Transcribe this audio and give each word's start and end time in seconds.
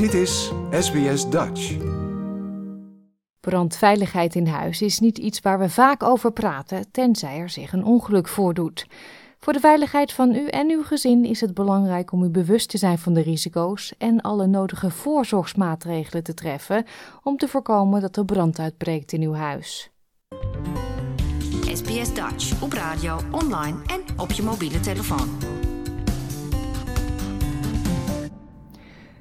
Dit 0.00 0.14
is 0.14 0.52
SBS 0.70 1.30
Dutch. 1.30 1.76
Brandveiligheid 3.40 4.34
in 4.34 4.46
huis 4.46 4.82
is 4.82 4.98
niet 4.98 5.18
iets 5.18 5.40
waar 5.40 5.58
we 5.58 5.68
vaak 5.68 6.02
over 6.02 6.32
praten, 6.32 6.90
tenzij 6.90 7.38
er 7.38 7.48
zich 7.48 7.72
een 7.72 7.84
ongeluk 7.84 8.28
voordoet. 8.28 8.86
Voor 9.38 9.52
de 9.52 9.60
veiligheid 9.60 10.12
van 10.12 10.34
u 10.34 10.46
en 10.46 10.70
uw 10.70 10.82
gezin 10.82 11.24
is 11.24 11.40
het 11.40 11.54
belangrijk 11.54 12.12
om 12.12 12.22
u 12.22 12.28
bewust 12.28 12.68
te 12.68 12.78
zijn 12.78 12.98
van 12.98 13.12
de 13.12 13.22
risico's 13.22 13.94
en 13.98 14.20
alle 14.20 14.46
nodige 14.46 14.90
voorzorgsmaatregelen 14.90 16.22
te 16.22 16.34
treffen 16.34 16.84
om 17.22 17.36
te 17.36 17.48
voorkomen 17.48 18.00
dat 18.00 18.16
er 18.16 18.24
brand 18.24 18.58
uitbreekt 18.58 19.12
in 19.12 19.22
uw 19.22 19.34
huis. 19.34 19.90
SBS 21.64 22.14
Dutch 22.14 22.62
op 22.62 22.72
radio, 22.72 23.18
online 23.30 23.78
en 23.86 24.18
op 24.18 24.30
je 24.30 24.42
mobiele 24.42 24.80
telefoon. 24.80 25.59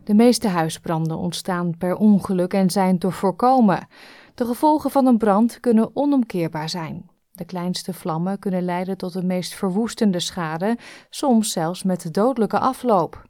De 0.04 0.14
meeste 0.14 0.48
huisbranden 0.48 1.18
ontstaan 1.18 1.78
per 1.78 1.96
ongeluk 1.96 2.54
en 2.54 2.70
zijn 2.70 2.98
te 2.98 3.12
voorkomen. 3.12 3.88
De 4.36 4.46
gevolgen 4.46 4.92
van 4.92 5.06
een 5.06 5.18
brand 5.18 5.60
kunnen 5.60 5.90
onomkeerbaar 5.94 6.70
zijn. 6.70 7.10
De 7.32 7.46
kleinste 7.46 7.94
vlammen 7.94 8.40
kunnen 8.40 8.64
leiden 8.64 8.98
tot 8.98 9.14
de 9.14 9.24
meest 9.24 9.54
verwoestende 9.54 10.20
schade, 10.20 10.78
soms 11.10 11.52
zelfs 11.52 11.84
met 11.84 12.14
dodelijke 12.14 12.60
afloop. 12.60 13.29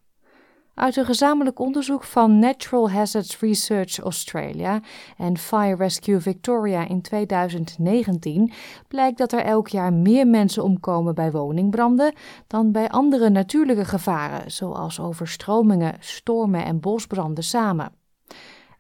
Uit 0.80 0.96
een 0.96 1.06
gezamenlijk 1.06 1.60
onderzoek 1.60 2.04
van 2.04 2.40
Natural 2.40 2.92
Hazards 2.92 3.40
Research 3.40 3.98
Australia 3.98 4.80
en 5.18 5.38
Fire 5.38 5.76
Rescue 5.76 6.20
Victoria 6.20 6.88
in 6.88 7.02
2019 7.02 8.52
blijkt 8.88 9.18
dat 9.18 9.32
er 9.32 9.40
elk 9.40 9.68
jaar 9.68 9.94
meer 9.94 10.28
mensen 10.28 10.64
omkomen 10.64 11.16
bij 11.16 11.32
woningbranden 11.32 12.14
dan 12.48 12.72
bij 12.72 12.90
andere 12.90 13.30
natuurlijke 13.30 13.86
gevaren, 13.86 14.52
zoals 14.52 15.00
overstromingen, 15.00 15.96
stormen 16.00 16.66
en 16.66 16.80
bosbranden 16.80 17.44
samen. 17.44 17.98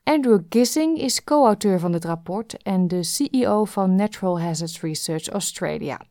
Andrew 0.03 0.39
Gissing 0.49 0.97
is 0.97 1.23
co-auteur 1.23 1.79
van 1.79 1.93
het 1.93 2.05
rapport 2.05 2.63
en 2.63 2.87
de 2.87 3.03
CEO 3.03 3.65
van 3.65 3.95
Natural 3.95 4.39
Hazards 4.39 4.81
Research 4.81 5.27
Australia. 5.27 6.01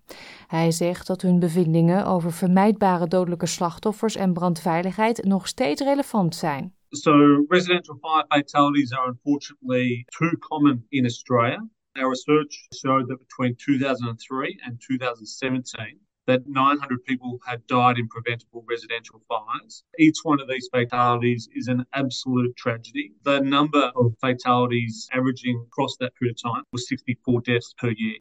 Hij 0.46 0.70
zegt 0.70 1.06
dat 1.06 1.22
hun 1.22 1.38
bevindingen 1.38 2.06
over 2.06 2.32
vermijdbare 2.32 3.08
dodelijke 3.08 3.46
slachtoffers 3.46 4.16
en 4.16 4.32
brandveiligheid 4.32 5.24
nog 5.24 5.48
steeds 5.48 5.82
relevant 5.82 6.34
zijn. 6.34 6.74
So, 6.90 7.12
residential 7.48 7.98
fire 8.00 8.24
fatalities 8.28 8.92
are 8.92 9.08
unfortunately 9.08 10.04
too 10.06 10.38
common 10.38 10.86
in 10.88 11.04
Australia. 11.04 11.68
Our 11.92 12.08
research 12.08 12.66
showed 12.74 13.08
that 13.08 13.18
between 13.18 13.56
2003 13.56 14.62
and 14.64 14.80
2017, 14.80 16.00
that 16.28 16.40
900 16.46 17.04
people 17.04 17.38
had 17.44 17.60
died 17.66 17.96
in 17.98 18.06
preventable 18.06 18.62
residential 18.66 19.20
fires. 19.28 19.84
Each 19.98 20.20
one 20.22 20.42
of 20.42 20.48
these 20.48 20.68
fatalities 20.70 21.48
is 21.52 21.68
an 21.68 21.86
absolute 21.90 22.54
tragedy. 22.54 23.12
The 23.22 23.40
number 23.40 23.90
of 23.94 24.12
fatalities 24.18 25.06
averaging 25.10 25.64
across 25.66 25.96
that 25.96 26.12
period 26.18 26.36
of 26.36 26.52
time 26.52 26.64
was 26.70 26.86
64 26.86 27.40
deaths 27.42 27.74
per 27.74 27.92
year. 27.92 28.20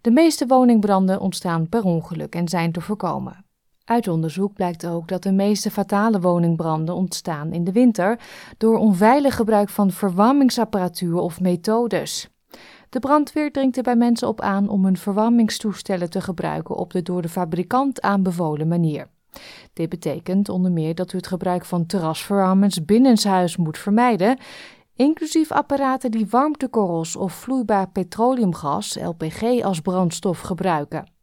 De 0.00 0.10
meeste 0.10 0.46
woningbranden 0.46 1.20
ontstaan 1.20 1.68
per 1.68 1.82
ongeluk 1.82 2.34
en 2.34 2.48
zijn 2.48 2.72
te 2.72 2.80
voorkomen. 2.80 3.44
Uit 3.84 4.08
onderzoek 4.08 4.54
blijkt 4.54 4.86
ook 4.86 5.08
dat 5.08 5.22
de 5.22 5.32
meeste 5.32 5.70
fatale 5.70 6.20
woningbranden 6.20 6.94
ontstaan 6.94 7.52
in 7.52 7.64
de 7.64 7.72
winter 7.72 8.20
door 8.58 8.78
onveilig 8.78 9.34
gebruik 9.36 9.68
van 9.68 9.90
verwarmingsapparatuur 9.90 11.14
of 11.14 11.40
methodes. 11.40 12.28
De 12.88 12.98
brandweer 12.98 13.52
dringt 13.52 13.76
er 13.76 13.82
bij 13.82 13.96
mensen 13.96 14.28
op 14.28 14.40
aan 14.40 14.68
om 14.68 14.84
hun 14.84 14.96
verwarmingstoestellen 14.96 16.10
te 16.10 16.20
gebruiken 16.20 16.76
op 16.76 16.92
de 16.92 17.02
door 17.02 17.22
de 17.22 17.28
fabrikant 17.28 18.00
aanbevolen 18.00 18.68
manier. 18.68 19.08
Dit 19.72 19.88
betekent 19.88 20.48
onder 20.48 20.72
meer 20.72 20.94
dat 20.94 21.12
u 21.12 21.16
het 21.16 21.26
gebruik 21.26 21.64
van 21.64 21.86
terrasverwarmers 21.86 22.84
binnenshuis 22.84 23.56
moet 23.56 23.78
vermijden, 23.78 24.38
inclusief 24.96 25.52
apparaten 25.52 26.10
die 26.10 26.26
warmtekorrels 26.30 27.16
of 27.16 27.32
vloeibaar 27.32 27.90
petroleumgas, 27.90 28.98
LPG, 29.02 29.62
als 29.62 29.80
brandstof 29.80 30.40
gebruiken. 30.40 31.16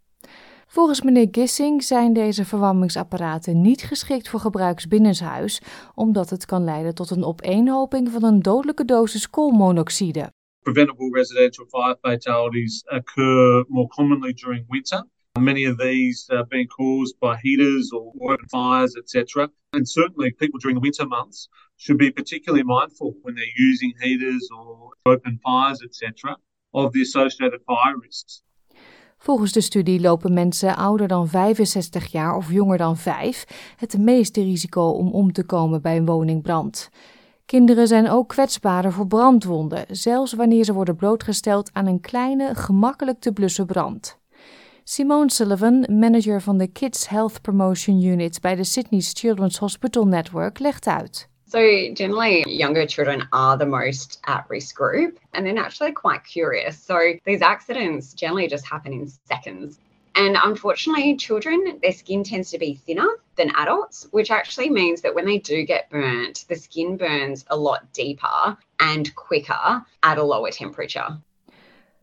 Volgens 0.68 1.02
meneer 1.02 1.28
Gissing 1.32 1.84
zijn 1.84 2.14
deze 2.14 2.46
verwarmingsapparaten 2.46 3.62
niet 3.62 3.82
geschikt 3.82 4.30
voor 4.30 4.40
gebruik 4.40 4.86
binnenshuis, 4.90 5.62
omdat 5.94 6.30
het 6.30 6.46
kan 6.46 6.64
leiden 6.64 6.96
tot 6.96 7.10
een 7.10 7.24
opeenhoping 7.24 8.12
van 8.12 8.24
een 8.24 8.42
dodelijke 8.42 8.86
dosis 8.86 9.30
koolmonoxide. 9.30 10.35
Preventable 10.66 11.12
residential 11.12 11.66
fire 11.68 11.96
fatalities 12.02 12.84
occur 12.92 13.64
more 13.70 13.88
commonly 13.90 14.34
during 14.34 14.66
winter. 14.68 15.04
Many 15.38 15.66
of 15.66 15.78
these 15.78 16.28
are 16.32 16.44
being 16.46 16.68
caused 16.68 17.20
by 17.20 17.38
heaters 17.44 17.92
or 17.94 18.12
open 18.32 18.48
fires, 18.48 18.96
etc. 18.96 19.50
And 19.74 19.88
certainly, 19.88 20.32
people 20.32 20.60
during 20.60 20.78
the 20.78 20.82
winter 20.82 21.06
months 21.06 21.50
should 21.78 22.00
be 22.00 22.10
particularly 22.10 22.64
mindful 22.64 23.14
when 23.22 23.36
they're 23.36 23.58
using 23.70 23.94
heaters 24.02 24.50
or 24.58 24.90
open 25.06 25.40
fires, 25.44 25.84
etc., 25.84 26.38
of 26.74 26.94
the 26.94 27.02
associated 27.02 27.62
fire 27.68 27.98
risks. 28.02 28.44
Volgens 29.18 29.52
de 29.52 29.62
studie 29.62 30.02
lopen 30.02 30.34
mensen 30.34 30.76
ouder 30.76 31.08
dan 31.08 31.28
65 31.28 32.12
jaar 32.12 32.36
of 32.36 32.52
jonger 32.52 32.78
dan 32.78 32.98
5 32.98 33.76
het 33.78 33.98
meeste 33.98 34.42
risico 34.42 34.90
om 34.90 35.12
om 35.12 35.32
te 35.32 35.46
komen 35.46 35.82
bij 35.82 35.98
een 35.98 36.06
woningbrand. 36.06 36.90
Kinderen 37.46 37.88
zijn 37.88 38.10
ook 38.10 38.28
kwetsbaarder 38.28 38.92
voor 38.92 39.08
brandwonden, 39.08 39.86
zelfs 39.90 40.34
wanneer 40.34 40.64
ze 40.64 40.74
worden 40.74 40.96
blootgesteld 40.96 41.70
aan 41.74 41.88
een 41.88 42.02
kleine, 42.02 42.56
gemakkelijk 42.56 43.20
te 43.20 43.32
blussen 43.32 43.66
brand. 43.66 44.20
Simone 44.84 45.32
Sullivan, 45.32 45.86
manager 45.90 46.42
van 46.42 46.58
de 46.58 46.68
Kids 46.68 47.10
Health 47.10 47.42
Promotion 47.42 48.04
Unit 48.04 48.42
bij 48.42 48.56
de 48.56 48.64
Sydney's 48.64 49.12
Children's 49.14 49.58
Hospital 49.58 50.08
Network, 50.08 50.60
legt 50.60 50.88
uit. 50.88 51.30
So, 51.48 51.60
generally, 51.94 52.42
younger 52.58 52.88
children 52.88 53.28
are 53.30 53.58
the 53.58 53.66
most 53.66 54.18
at 54.22 54.46
risk 54.48 54.76
group, 54.76 55.20
and 55.32 55.46
they're 55.46 55.64
actually 55.64 55.94
quite 55.94 56.22
curious. 56.22 56.86
So, 56.86 56.98
these 57.24 57.46
accidents 57.46 58.14
generally 58.16 58.50
just 58.50 58.70
happen 58.70 58.92
in 58.92 59.12
seconds. 59.28 59.78
And 60.16 60.38
unfortunately, 60.42 61.18
children, 61.18 61.80
their 61.82 61.92
skin 61.92 62.24
tends 62.24 62.50
to 62.52 62.58
be 62.58 62.80
thinner 62.86 63.20
than 63.36 63.52
adults, 63.56 64.08
which 64.12 64.32
actually 64.32 64.70
means 64.70 65.02
that 65.02 65.14
when 65.14 65.26
they 65.26 65.40
do 65.40 65.66
get 65.66 65.90
burnt, 65.90 66.46
the 66.48 66.56
skin 66.56 66.98
burns 66.98 67.46
a 67.48 67.58
lot 67.58 67.92
deeper 67.94 68.58
and 68.80 69.14
quicker 69.16 69.86
at 70.02 70.18
a 70.18 70.24
lower 70.24 70.52
temperature. 70.52 71.18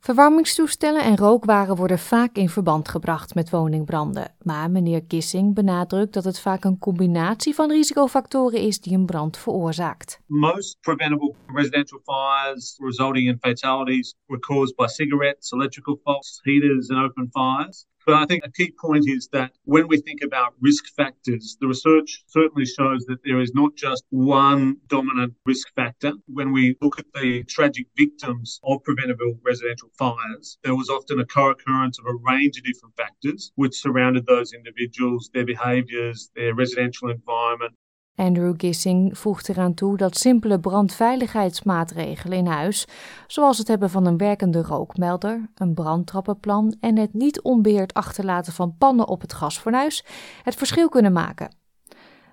Verwarmingstoestellen 0.03 1.03
en 1.03 1.17
rookwaren 1.17 1.77
worden 1.77 1.99
vaak 1.99 2.37
in 2.37 2.49
verband 2.49 2.89
gebracht 2.89 3.35
met 3.35 3.51
woningbranden. 3.51 4.35
Maar 4.43 4.71
meneer 4.71 5.05
Kissing 5.05 5.55
benadrukt 5.55 6.13
dat 6.13 6.25
het 6.25 6.41
vaak 6.41 6.65
een 6.65 6.79
combinatie 6.79 7.55
van 7.55 7.71
risicofactoren 7.71 8.61
is 8.61 8.81
die 8.81 8.97
een 8.97 9.07
brand 9.07 9.39
veroorzaakt. 9.39 10.21
Most 10.27 10.81
preventable 10.81 11.35
residential 11.47 12.01
fires 12.05 12.77
resulting 12.79 13.29
in 13.29 13.39
fatalities 13.41 14.15
were 14.27 14.41
caused 14.41 14.77
by 14.77 14.87
cigarettes, 14.87 15.51
electrical 15.51 15.99
faults, 16.03 16.41
heaters, 16.43 16.89
and 16.89 17.05
open 17.05 17.29
fires. 17.31 17.87
But 18.05 18.17
I 18.17 18.27
think 18.27 18.45
a 18.45 18.51
key 18.51 18.73
point 18.81 19.05
is 19.09 19.29
that 19.33 19.53
when 19.65 19.87
we 19.87 19.99
think 19.99 20.23
about 20.23 20.55
risk 20.61 20.85
factors, 20.97 21.57
the 21.61 21.69
research 21.69 22.25
certainly 22.27 22.67
shows 22.67 23.05
that 23.07 23.23
there 23.25 23.41
is 23.41 23.53
not 23.55 23.77
just 23.77 24.05
one 24.11 24.79
dominant 24.89 25.35
risk 25.47 25.69
factor. 25.77 26.13
When 26.27 26.53
we 26.53 26.77
look 26.81 26.99
at 26.99 27.07
the 27.15 27.45
tragic 27.45 27.87
victims 27.97 28.61
of 28.65 28.83
preventable 28.83 29.39
residential 29.45 29.91
fires, 29.97 30.59
there 30.65 30.75
was 30.75 30.89
often 30.89 31.21
a 31.21 31.27
co 31.27 31.51
occurrence 31.51 31.99
of 32.01 32.07
a 32.07 32.15
range 32.15 32.59
of 32.59 32.65
different 32.65 32.97
factors 32.97 33.53
which 33.55 33.81
surrounded 33.81 34.27
those 34.27 34.53
individuals, 34.53 35.31
their 35.33 35.47
behaviours, 35.47 36.31
their 36.35 36.55
residential 36.55 37.11
environment, 37.11 37.75
Andrew 38.15 38.55
Gissing 38.57 39.19
voegt 39.19 39.49
eraan 39.49 39.75
toe 39.75 39.97
dat 39.97 40.17
simpele 40.17 40.61
brandveiligheidsmaatregelen 40.61 42.39
in 42.39 42.47
huis, 42.47 42.87
zoals 43.27 43.59
het 43.59 43.69
hebben 43.69 43.91
van 43.91 44.07
een 44.07 44.17
werkende 44.17 44.63
rookmelder, 44.63 45.51
een 45.55 45.75
brandtrappenplan 45.75 46.77
en 46.81 46.99
het 46.99 47.15
niet 47.15 47.43
onbeheerd 47.43 47.95
achterlaten 47.95 48.53
van 48.53 48.77
pannen 48.79 49.09
op 49.09 49.21
het 49.21 49.33
gasfornuis, 49.33 50.05
het 50.43 50.55
verschil 50.55 50.89
kunnen 50.89 51.13
maken. 51.13 51.61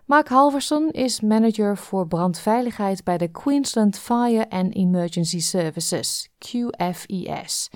Mark 0.06 0.28
Halverson 0.28 0.90
is 0.92 1.22
manager 1.22 1.78
voor 1.78 2.08
brandveiligheid 2.08 3.04
bij 3.04 3.18
de 3.18 3.28
Queensland 3.28 4.00
Fire 4.00 4.50
and 4.50 4.76
Emergency 4.76 5.40
Services, 5.40 6.30
QFES. 6.38 7.70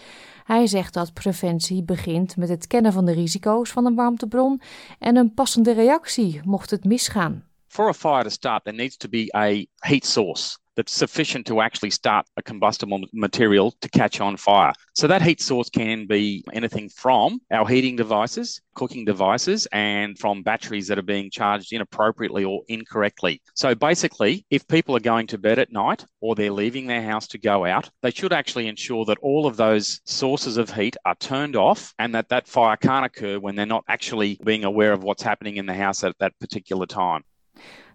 Hij 0.43 0.67
zegt 0.67 0.93
dat 0.93 1.13
preventie 1.13 1.83
begint 1.83 2.37
met 2.37 2.49
het 2.49 2.67
kennen 2.67 2.93
van 2.93 3.05
de 3.05 3.11
risico's 3.11 3.71
van 3.71 3.85
een 3.85 3.95
warmtebron 3.95 4.61
en 4.99 5.15
een 5.15 5.33
passende 5.33 5.71
reactie 5.71 6.41
mocht 6.43 6.69
het 6.69 6.83
misgaan. 6.83 7.43
For 7.73 7.89
a 7.89 7.93
fire 7.93 8.23
to 8.23 8.29
start, 8.29 8.63
there 8.65 8.73
needs 8.73 8.97
to 8.97 9.09
be 9.09 9.31
a 9.35 9.67
heat 9.83 10.05
source 10.05 10.59
that's 10.75 10.91
sufficient 10.91 11.45
to 11.47 11.61
actually 11.61 11.89
start 11.89 12.25
a 12.37 12.41
combustible 12.41 13.01
material 13.13 13.71
to 13.81 13.89
catch 13.89 14.21
on 14.21 14.37
fire. 14.37 14.73
So 14.93 15.07
that 15.07 15.21
heat 15.21 15.41
source 15.41 15.69
can 15.69 16.05
be 16.07 16.43
anything 16.53 16.89
from 16.89 17.41
our 17.51 17.67
heating 17.67 17.95
devices, 17.95 18.61
cooking 18.75 19.05
devices, 19.05 19.67
and 19.71 20.17
from 20.17 20.43
batteries 20.43 20.87
that 20.87 20.97
are 20.97 21.03
being 21.03 21.29
charged 21.31 21.73
inappropriately 21.73 22.43
or 22.43 22.61
incorrectly. 22.67 23.41
So 23.55 23.75
basically, 23.75 24.45
if 24.49 24.67
people 24.67 24.95
are 24.95 25.01
going 25.11 25.27
to 25.27 25.37
bed 25.37 25.59
at 25.59 25.71
night 25.71 26.05
or 26.21 26.35
they're 26.35 26.51
leaving 26.51 26.87
their 26.87 27.03
house 27.03 27.27
to 27.29 27.37
go 27.37 27.65
out, 27.65 27.89
they 28.01 28.11
should 28.11 28.33
actually 28.33 28.67
ensure 28.67 29.05
that 29.05 29.19
all 29.21 29.45
of 29.45 29.57
those 29.57 30.01
sources 30.05 30.57
of 30.57 30.71
heat 30.71 30.95
are 31.05 31.15
turned 31.15 31.55
off 31.55 31.93
and 31.99 32.13
that 32.15 32.29
that 32.29 32.47
fire 32.47 32.77
can't 32.77 33.05
occur 33.05 33.39
when 33.39 33.55
they're 33.55 33.65
not 33.65 33.83
actually 33.87 34.39
being 34.43 34.63
aware 34.63 34.93
of 34.93 35.03
what's 35.03 35.23
happening 35.23 35.57
in 35.57 35.65
the 35.65 35.73
house 35.73 36.03
at 36.03 36.17
that 36.19 36.37
particular 36.39 36.85
time. 36.85 37.23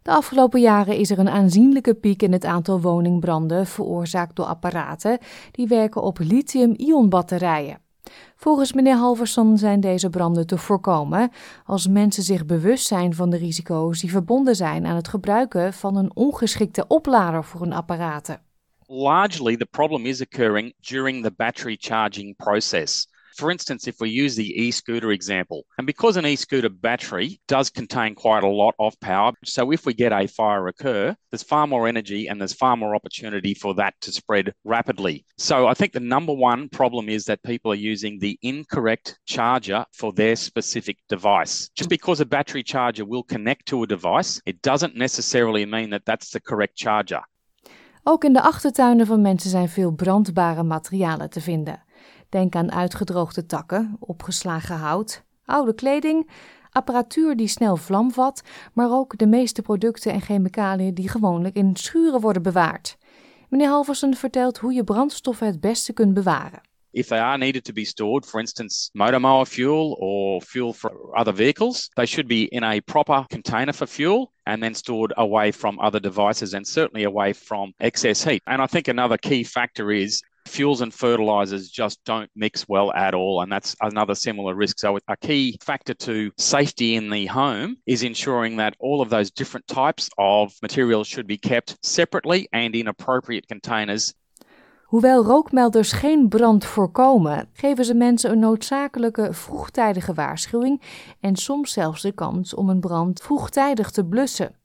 De 0.09 0.15
afgelopen 0.15 0.61
jaren 0.61 0.97
is 0.97 1.11
er 1.11 1.19
een 1.19 1.29
aanzienlijke 1.29 1.95
piek 1.95 2.23
in 2.23 2.33
het 2.33 2.45
aantal 2.45 2.81
woningbranden 2.81 3.67
veroorzaakt 3.67 4.37
door 4.37 4.47
apparaten 4.47 5.19
die 5.51 5.67
werken 5.67 6.03
op 6.03 6.19
lithium-ion 6.19 7.09
batterijen. 7.09 7.81
Volgens 8.37 8.73
meneer 8.73 8.97
Halverson 8.97 9.59
zijn 9.59 9.81
deze 9.81 10.11
branden 10.11 10.47
te 10.47 10.59
voorkomen 10.59 11.31
als 11.65 11.89
mensen 11.89 12.23
zich 12.23 12.47
bewust 12.47 12.87
zijn 12.87 13.15
van 13.15 13.31
de 13.31 13.37
risico's 13.37 14.01
die 14.01 14.11
verbonden 14.11 14.57
zijn 14.57 14.87
aan 14.87 14.97
het 14.97 15.09
gebruiken 15.09 15.73
van 15.73 15.97
een 15.97 16.11
ongeschikte 16.17 16.85
oplader 16.87 17.45
voor 17.45 17.61
hun 17.61 17.73
apparaten. 17.73 18.41
Largely 18.87 19.57
the 19.57 19.67
problem 19.71 20.07
is 20.07 20.21
occurring 20.21 20.75
during 20.81 21.23
the 21.23 21.33
battery 21.37 21.77
charging 21.81 22.37
process. 22.37 23.09
For 23.39 23.53
instance, 23.53 23.87
if 23.87 24.01
we 24.01 24.11
use 24.11 24.35
the 24.35 24.51
e-scooter 24.65 25.13
example, 25.13 25.65
and 25.79 25.87
because 25.87 26.17
an 26.17 26.27
e-scooter 26.27 26.69
battery 26.69 27.41
does 27.47 27.71
contain 27.71 28.17
quite 28.17 28.43
a 28.43 28.49
lot 28.49 28.75
of 28.81 28.99
power, 28.99 29.31
so 29.45 29.71
if 29.71 29.87
we 29.87 29.95
get 29.95 30.13
a 30.13 30.27
fire 30.27 30.67
occur, 30.67 31.15
there's 31.31 31.45
far 31.45 31.69
more 31.69 31.87
energy 31.87 32.27
and 32.27 32.41
there's 32.41 32.53
far 32.53 32.77
more 32.77 32.97
opportunity 32.97 33.55
for 33.55 33.75
that 33.75 33.95
to 34.01 34.11
spread 34.11 34.53
rapidly. 34.65 35.25
So 35.37 35.69
I 35.69 35.75
think 35.75 35.93
the 35.93 36.01
number 36.01 36.33
one 36.33 36.69
problem 36.69 37.09
is 37.09 37.27
that 37.27 37.41
people 37.45 37.71
are 37.71 37.77
using 37.93 38.19
the 38.19 38.37
incorrect 38.43 39.21
charger 39.27 39.85
for 39.93 40.13
their 40.13 40.35
specific 40.35 40.97
device. 41.09 41.71
Just 41.77 41.91
because 41.91 42.19
a 42.19 42.27
battery 42.27 42.65
charger 42.65 43.05
will 43.05 43.23
connect 43.23 43.67
to 43.67 43.85
a 43.85 43.87
device, 43.87 44.43
it 44.47 44.61
doesn't 44.63 44.97
necessarily 44.97 45.65
mean 45.65 45.91
that 45.91 46.05
that's 46.05 46.31
the 46.33 46.41
correct 46.41 46.77
charger. 46.77 47.23
Ook 48.03 48.25
in 48.25 48.33
de 48.33 48.41
achtertuinen 48.41 49.07
van 49.07 49.21
mensen 49.21 49.51
zijn 49.51 49.69
veel 49.69 49.93
brandbare 49.93 50.63
materialen 50.63 51.31
te 51.31 51.41
vinden. 51.41 51.83
Denk 52.29 52.55
aan 52.55 52.73
uitgedroogde 52.73 53.47
takken, 53.47 53.97
opgeslagen 54.01 54.77
hout, 54.77 55.23
oude 55.45 55.75
kleding, 55.75 56.31
apparatuur 56.71 57.37
die 57.37 57.49
snel 57.49 57.77
vlam 57.77 58.13
vat, 58.13 58.43
maar 58.73 58.91
ook 58.91 59.19
de 59.19 59.27
meeste 59.27 59.63
producten 59.63 60.13
en 60.13 60.21
chemicaliën 60.21 60.95
die 60.95 61.09
gewoonlijk 61.09 61.55
in 61.55 61.77
schuren 61.77 62.21
worden 62.21 62.43
bewaard. 62.43 62.97
Meneer 63.49 63.69
Halversen 63.69 64.15
vertelt 64.15 64.59
hoe 64.59 64.73
je 64.73 64.85
brandstoffen 64.85 65.47
het 65.47 65.61
beste 65.61 65.93
kunt 65.93 66.15
bewaren. 66.15 66.61
If 66.91 67.07
they 67.07 67.21
are 67.21 67.39
needed 67.39 67.65
to 67.65 67.73
be 67.73 67.85
stored, 67.85 68.27
for 68.27 68.41
instance, 68.41 68.91
motor 68.93 69.21
mower 69.21 69.47
fuel 69.47 69.97
or 70.01 70.41
fuel 70.41 70.73
for 70.73 70.91
other 71.19 71.35
vehicles, 71.35 71.91
they 71.95 72.07
should 72.07 72.29
be 72.29 72.49
in 72.49 72.63
a 72.63 72.81
proper 72.81 73.25
container 73.29 73.75
for 73.75 73.87
fuel 73.87 74.33
and 74.43 74.63
then 74.63 74.75
stored 74.75 75.13
away 75.17 75.53
from 75.53 75.79
other 75.79 76.01
devices 76.01 76.55
and 76.55 76.67
certainly 76.67 77.05
away 77.05 77.35
from 77.35 77.73
excess 77.79 78.25
heat. 78.25 78.43
And 78.47 78.63
I 78.63 78.67
think 78.67 78.89
another 78.89 79.19
key 79.19 79.45
factor 79.45 79.93
is 79.93 80.23
fuels 80.49 80.81
and 80.81 80.93
fertilizers 80.93 81.69
just 81.71 81.99
don't 82.05 82.31
mix 82.35 82.67
well 82.69 82.93
at 82.93 83.15
all. 83.15 83.43
And 83.43 83.53
that's 83.53 83.77
another 83.81 84.15
similar 84.15 84.55
risk. 84.55 84.79
So, 84.79 84.99
a 85.09 85.17
key 85.17 85.59
factor 85.61 85.95
to 85.95 86.31
safety 86.37 86.95
in 86.95 87.11
the 87.11 87.27
home 87.27 87.77
is 87.85 88.03
ensuring 88.03 88.57
that 88.59 88.75
all 88.79 89.01
of 89.01 89.09
those 89.09 89.31
different 89.31 89.67
types 89.67 90.09
of 90.17 90.53
materials 90.63 91.07
should 91.07 91.27
be 91.27 91.39
kept 91.39 91.77
separately 91.83 92.49
and 92.53 92.75
in 92.75 92.89
appropriate 92.89 93.47
containers. 93.49 94.15
Hoewel 94.89 95.25
rookmelders 95.25 95.93
geen 95.93 96.29
brand 96.29 96.65
voorkomen, 96.65 97.49
geven 97.53 97.85
ze 97.85 97.95
mensen 97.95 98.31
een 98.31 98.39
noodzakelijke 98.39 99.33
vroegtijdige 99.33 100.15
waarschuwing 100.15 100.83
en 101.21 101.37
soms 101.37 101.73
zelfs 101.73 102.03
de 102.03 102.13
kans 102.13 102.55
om 102.55 102.69
een 102.69 102.81
brand 102.81 103.21
vroegtijdig 103.21 103.91
te 103.91 104.05
blussen. 104.05 104.57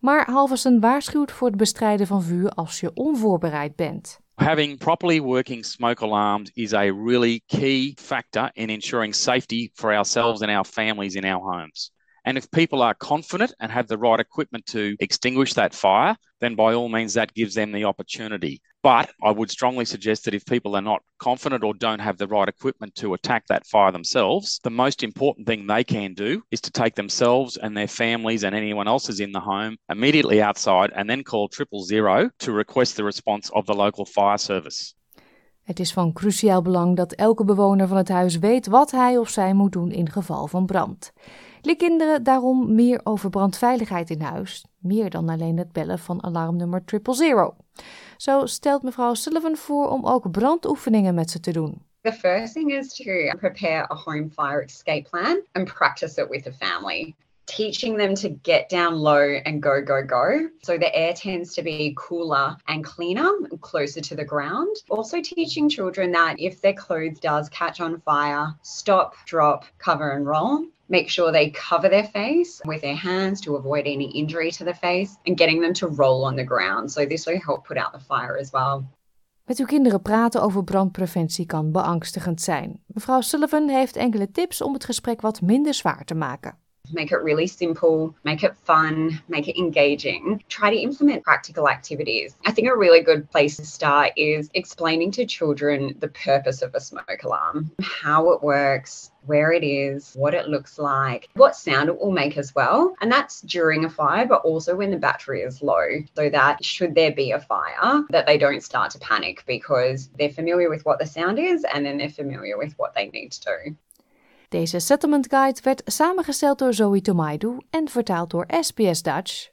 Maar 0.00 0.30
Halversen 0.30 0.80
waarschuwt 0.80 1.32
voor 1.32 1.48
het 1.48 1.56
bestrijden 1.56 2.06
van 2.06 2.22
vuur 2.22 2.50
als 2.50 2.80
je 2.80 2.90
onvoorbereid 2.94 3.76
bent. 3.76 4.23
Having 4.38 4.78
properly 4.78 5.20
working 5.20 5.62
smoke 5.62 6.00
alarms 6.00 6.50
is 6.56 6.74
a 6.74 6.90
really 6.90 7.44
key 7.48 7.94
factor 7.98 8.50
in 8.56 8.68
ensuring 8.68 9.12
safety 9.12 9.70
for 9.76 9.94
ourselves 9.94 10.42
and 10.42 10.50
our 10.50 10.64
families 10.64 11.14
in 11.14 11.24
our 11.24 11.40
homes. 11.40 11.92
And 12.24 12.36
if 12.36 12.50
people 12.50 12.82
are 12.82 12.94
confident 12.94 13.54
and 13.60 13.70
have 13.70 13.86
the 13.86 13.96
right 13.96 14.18
equipment 14.18 14.66
to 14.66 14.96
extinguish 14.98 15.54
that 15.54 15.72
fire, 15.72 16.16
then 16.40 16.56
by 16.56 16.74
all 16.74 16.88
means 16.88 17.14
that 17.14 17.32
gives 17.34 17.54
them 17.54 17.70
the 17.70 17.84
opportunity. 17.84 18.60
But 18.84 19.14
I 19.22 19.30
would 19.30 19.50
strongly 19.50 19.86
suggest 19.86 20.24
that 20.24 20.34
if 20.34 20.44
people 20.44 20.76
are 20.76 20.82
not 20.82 21.02
confident 21.18 21.64
or 21.64 21.72
don't 21.72 22.02
have 22.02 22.18
the 22.18 22.26
right 22.26 22.48
equipment 22.48 22.94
to 22.96 23.14
attack 23.14 23.46
that 23.46 23.66
fire 23.66 23.90
themselves, 23.90 24.60
the 24.62 24.68
most 24.70 25.02
important 25.02 25.46
thing 25.46 25.66
they 25.66 25.84
can 25.84 26.12
do 26.12 26.42
is 26.50 26.60
to 26.60 26.70
take 26.70 26.94
themselves 26.94 27.56
and 27.56 27.74
their 27.74 27.88
families 27.88 28.44
and 28.44 28.54
anyone 28.54 28.86
else 28.86 29.08
is 29.08 29.20
in 29.20 29.32
the 29.32 29.40
home 29.40 29.76
immediately 29.88 30.42
outside 30.42 30.92
and 30.94 31.08
then 31.08 31.22
call 31.22 31.48
triple 31.48 31.82
zero 31.82 32.28
to 32.38 32.52
request 32.52 32.96
the 32.96 33.04
response 33.04 33.50
of 33.54 33.64
the 33.64 33.74
local 33.74 34.04
fire 34.04 34.38
service. 34.38 34.94
Het 35.62 35.80
is 35.80 35.92
van 35.92 36.12
cruciaal 36.12 36.62
belang 36.62 36.96
dat 36.96 37.12
elke 37.12 37.44
bewoner 37.44 37.88
van 37.88 37.96
het 37.96 38.08
huis 38.08 38.38
weet 38.38 38.66
wat 38.66 38.90
hij 38.90 39.18
of 39.18 39.28
zij 39.28 39.54
moet 39.54 39.72
doen 39.72 39.90
in 39.90 40.10
geval 40.10 40.46
van 40.46 40.66
brand. 40.66 41.12
Leer 41.62 41.76
kinderen 41.76 42.22
daarom 42.22 42.74
meer 42.74 43.00
over 43.04 43.30
brandveiligheid 43.30 44.10
in 44.10 44.20
huis, 44.20 44.64
meer 44.78 45.10
dan 45.10 45.28
alleen 45.28 45.58
het 45.58 45.72
bellen 45.72 45.98
van 45.98 46.22
alarmnummer 46.22 46.82
000. 47.02 47.54
Zo 48.16 48.46
stelt 48.46 48.82
mevrouw 48.82 49.14
Sullivan 49.14 49.56
voor 49.56 49.90
om 49.90 50.06
ook 50.06 50.30
brandoefeningen 50.30 51.14
met 51.14 51.30
ze 51.30 51.40
te 51.40 51.52
doen. 51.52 51.82
The 52.00 52.12
first 52.12 52.52
thing 52.52 52.70
is 52.70 52.94
to 52.94 53.36
prepare 53.38 53.90
a 53.90 53.94
home 53.94 54.28
fire 54.30 54.62
escape 54.64 55.08
plan 55.10 55.40
and 55.52 55.74
practice 55.74 56.22
it 56.22 56.28
with 56.28 56.42
the 56.42 56.52
family. 56.52 57.14
Teaching 57.46 57.96
them 57.96 58.14
to 58.16 58.28
get 58.28 58.68
down 58.68 58.94
low 58.96 59.38
and 59.44 59.62
go, 59.62 59.82
go, 59.82 60.02
go. 60.02 60.48
So 60.62 60.78
the 60.78 60.94
air 60.94 61.12
tends 61.12 61.54
to 61.54 61.62
be 61.62 61.94
cooler 61.96 62.56
and 62.68 62.84
cleaner, 62.84 63.30
closer 63.60 64.00
to 64.00 64.14
the 64.14 64.24
ground. 64.24 64.76
Also 64.88 65.20
teaching 65.20 65.68
children 65.68 66.12
that 66.12 66.40
if 66.40 66.60
their 66.60 66.72
clothes 66.72 67.20
does 67.20 67.48
catch 67.48 67.80
on 67.80 68.00
fire, 68.00 68.54
stop, 68.62 69.14
drop, 69.26 69.64
cover 69.78 70.12
and 70.12 70.26
roll. 70.26 70.64
Make 70.88 71.08
sure 71.08 71.32
they 71.32 71.50
cover 71.50 71.88
their 71.88 72.04
face 72.04 72.60
with 72.66 72.82
their 72.82 72.96
hands 72.96 73.40
to 73.40 73.56
avoid 73.56 73.86
any 73.86 74.10
injury 74.10 74.50
to 74.52 74.64
the 74.64 74.74
face 74.74 75.16
and 75.26 75.36
getting 75.36 75.62
them 75.62 75.72
to 75.74 75.86
roll 75.88 76.24
on 76.24 76.36
the 76.36 76.44
ground. 76.44 76.92
So 76.92 77.06
this 77.06 77.26
will 77.26 77.40
help 77.40 77.66
put 77.66 77.78
out 77.78 77.92
the 77.92 78.00
fire 78.00 78.36
as 78.36 78.52
well. 78.52 78.84
Met 79.46 79.58
uw 79.58 79.66
kinderen 79.66 80.02
praten 80.02 80.42
over 80.42 80.64
brandpreventie 80.64 81.46
kan 81.46 81.72
beangstigend 81.72 82.40
zijn. 82.40 82.82
Mevrouw 82.86 83.20
Sullivan 83.20 83.68
heeft 83.68 83.96
enkele 83.96 84.30
tips 84.30 84.62
om 84.62 84.72
het 84.72 84.84
gesprek 84.84 85.20
wat 85.20 85.40
minder 85.40 85.74
zwaar 85.74 86.04
te 86.04 86.14
maken. 86.14 86.58
Make 86.92 87.12
it 87.12 87.22
really 87.22 87.46
simple, 87.46 88.14
make 88.24 88.44
it 88.44 88.56
fun, 88.56 89.22
make 89.28 89.48
it 89.48 89.58
engaging. 89.58 90.42
Try 90.48 90.70
to 90.70 90.76
implement 90.76 91.24
practical 91.24 91.68
activities. 91.68 92.36
I 92.44 92.52
think 92.52 92.68
a 92.68 92.76
really 92.76 93.00
good 93.00 93.30
place 93.30 93.56
to 93.56 93.66
start 93.66 94.12
is 94.16 94.50
explaining 94.54 95.10
to 95.12 95.26
children 95.26 95.96
the 95.98 96.08
purpose 96.08 96.62
of 96.62 96.74
a 96.74 96.80
smoke 96.80 97.22
alarm, 97.22 97.72
how 97.82 98.30
it 98.30 98.42
works, 98.42 99.10
where 99.26 99.52
it 99.52 99.64
is, 99.64 100.12
what 100.14 100.34
it 100.34 100.48
looks 100.48 100.78
like, 100.78 101.28
what 101.34 101.56
sound 101.56 101.88
it 101.88 101.98
will 101.98 102.12
make 102.12 102.36
as 102.36 102.54
well. 102.54 102.94
And 103.00 103.10
that's 103.10 103.40
during 103.40 103.84
a 103.84 103.90
fire, 103.90 104.26
but 104.26 104.42
also 104.42 104.76
when 104.76 104.90
the 104.90 104.96
battery 104.96 105.42
is 105.42 105.62
low, 105.62 105.86
so 106.14 106.28
that 106.28 106.64
should 106.64 106.94
there 106.94 107.12
be 107.12 107.32
a 107.32 107.40
fire, 107.40 108.04
that 108.10 108.26
they 108.26 108.38
don't 108.38 108.62
start 108.62 108.90
to 108.92 108.98
panic 108.98 109.42
because 109.46 110.10
they're 110.18 110.28
familiar 110.28 110.68
with 110.68 110.84
what 110.84 110.98
the 110.98 111.06
sound 111.06 111.38
is 111.38 111.64
and 111.72 111.84
then 111.84 111.98
they're 111.98 112.08
familiar 112.08 112.58
with 112.58 112.74
what 112.76 112.94
they 112.94 113.08
need 113.08 113.32
to 113.32 113.40
do. 113.40 113.76
Deze 114.54 114.78
Settlement 114.78 115.26
Guide 115.30 115.60
werd 115.62 115.82
samengesteld 115.84 116.58
door 116.58 116.74
Zoe 116.74 117.00
Tomaidu 117.00 117.56
en 117.70 117.88
vertaald 117.88 118.30
door 118.30 118.46
SBS 118.60 119.02
Dutch. 119.02 119.50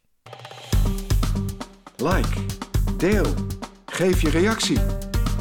Like, 1.96 2.46
deel, 2.98 3.26
geef 3.86 4.22
je 4.22 4.30
reactie. 4.30 4.80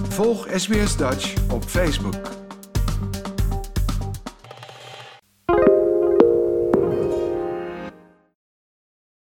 Volg 0.09 0.47
SBS 0.55 0.97
Dutch 0.97 1.51
op 1.53 1.65
Facebook. 1.65 2.40